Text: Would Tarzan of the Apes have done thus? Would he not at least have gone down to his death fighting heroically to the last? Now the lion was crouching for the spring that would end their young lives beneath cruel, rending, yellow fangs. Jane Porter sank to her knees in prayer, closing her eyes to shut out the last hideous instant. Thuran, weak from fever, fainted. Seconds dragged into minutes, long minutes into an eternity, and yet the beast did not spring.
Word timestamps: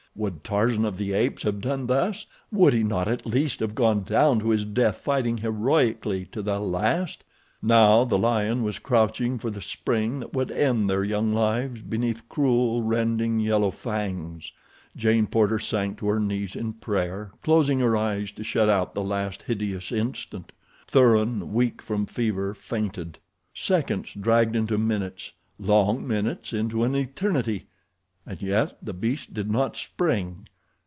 Would 0.13 0.43
Tarzan 0.43 0.83
of 0.83 0.97
the 0.97 1.13
Apes 1.13 1.43
have 1.43 1.61
done 1.61 1.87
thus? 1.87 2.25
Would 2.51 2.73
he 2.73 2.83
not 2.83 3.07
at 3.07 3.25
least 3.25 3.61
have 3.61 3.73
gone 3.73 4.03
down 4.03 4.39
to 4.41 4.49
his 4.49 4.65
death 4.65 4.97
fighting 4.97 5.37
heroically 5.37 6.25
to 6.33 6.41
the 6.41 6.59
last? 6.59 7.23
Now 7.61 8.03
the 8.03 8.17
lion 8.17 8.61
was 8.61 8.77
crouching 8.77 9.39
for 9.39 9.49
the 9.49 9.61
spring 9.61 10.19
that 10.19 10.33
would 10.33 10.51
end 10.51 10.89
their 10.89 11.05
young 11.05 11.33
lives 11.33 11.81
beneath 11.81 12.27
cruel, 12.27 12.83
rending, 12.83 13.39
yellow 13.39 13.71
fangs. 13.71 14.51
Jane 14.97 15.27
Porter 15.27 15.59
sank 15.59 15.99
to 15.99 16.07
her 16.07 16.19
knees 16.19 16.57
in 16.57 16.73
prayer, 16.73 17.31
closing 17.41 17.79
her 17.79 17.95
eyes 17.95 18.33
to 18.33 18.43
shut 18.43 18.67
out 18.67 18.93
the 18.93 19.01
last 19.05 19.43
hideous 19.43 19.93
instant. 19.93 20.51
Thuran, 20.87 21.53
weak 21.53 21.81
from 21.81 22.05
fever, 22.05 22.53
fainted. 22.53 23.17
Seconds 23.53 24.13
dragged 24.13 24.57
into 24.57 24.77
minutes, 24.77 25.31
long 25.57 26.05
minutes 26.05 26.51
into 26.51 26.83
an 26.83 26.95
eternity, 26.95 27.67
and 28.23 28.39
yet 28.39 28.77
the 28.83 28.93
beast 28.93 29.33
did 29.33 29.49
not 29.49 29.75
spring. 29.75 30.45